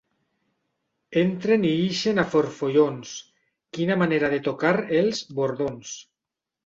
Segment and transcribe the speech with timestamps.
[1.23, 3.13] Entren i ixen a forfollons.
[3.79, 5.25] Quina manera de tocar els...
[5.41, 5.93] bordons.